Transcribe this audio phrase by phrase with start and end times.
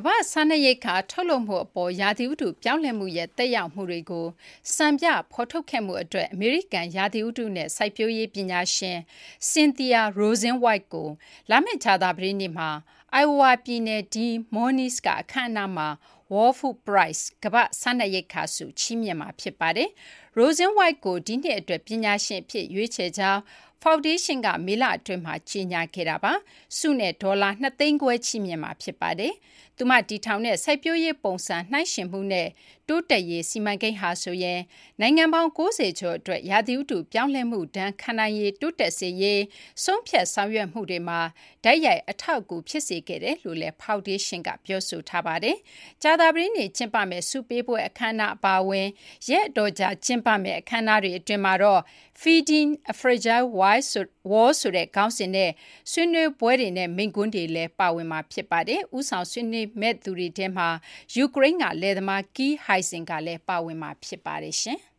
[0.00, 4.26] ကမ္ဘာ့စားနပ်ရိက္ခာထုတ်လုပ်မှုအပေါ်ရာသီဥတုပြောင်းလဲမှုရဲ့သက်ရောက်မှုတွေကို
[4.74, 8.98] စံပြဖော်ထုတ်ခဲ့မှုအတွက်အမေရိကန်ရာသီဥတုနဲ့စိုက်ပျိုးရေးပညာရှင်
[9.50, 11.08] Cynthia Rosenwald ကို
[11.50, 12.70] လာမယ့်ကြာသပတေးနေ့မှာ
[13.22, 15.88] Iowa ပြည်နယ် Des Moines ကအခမ်းအနားမှာ
[16.32, 19.90] World Food Prize ကမ္ဘာ့စားနပ်ရိက္ခာဆုချီးမြှင့်မှာဖြစ်ပါတယ်။
[20.38, 23.40] Rosenwald ကိုဒီနှစ်အတွက်ပညာရှင်အဖြစ်ရွေးချယ်ကြောင်း
[23.82, 26.32] ဖောင်ဒေးရှင်းက မေလအတွင်းမှာ ကြေညာခဲ့တာပါ။
[26.76, 29.34] ဆုနဲ့ ဒေါ်လာ ၂ သိန်းခွဲ ချီးမြှင့်မှာ ဖြစ်ပါတယ်။
[29.76, 32.48] သူမတည်ထောင်တဲ့ စိုက်ပျိုးရေးပုံစံ နှိုင်းယှဉ်မှုနဲ့
[32.88, 34.60] တိုးတက်ရေး စီမံကိန်းဟာဆိုရင်
[35.00, 39.42] နိုင်ငံပေါင်း ၉၀ ကျော်အတွက် ရာသီဥတု ပြောင်းလဲမှုဒဏ် ခံနိုင်ရည် တိုးတက်စေရေး
[39.84, 41.20] ဆုံးဖြတ်ဆောင်ရွက်မှုတွေမှာ
[41.64, 45.56] တိုက်ရိုက် အထောက်အကူ ဖြစ်စေခဲ့တယ်လို့လည်း ဖောင်ဒေးရှင်းက ပြောဆိုထားပါတယ်။
[46.02, 48.88] ကြာသပတေးနေ့ ကျင်းပမယ့် ဆုပေးပွဲ အခမ်းအနား အပါအဝင်
[49.30, 51.80] ရက်အတော်ကြာ ကျင်းပမယ့် အခမ်းအနားတွေ အတွင်းမှာတော့
[52.20, 55.50] Feeding a Fragile World ဆိုတဲ့ခေါင်းစဉ်နဲ့
[55.92, 60.68] ဆွေးနွေးပွဲတွေနဲ့မိန့်ခွန်းတွေလည်းပါဝင်မှာဖြစ်ပါတယ်။ဦးဆောင်ဆွေးနွေးမယ့်သူတွေထဲမှာ
[61.14, 64.56] ယူကရိန်းကလယ်သမား Guy Huizenga လည်းပါဝင်မှာဖြစ်ပါတယ်။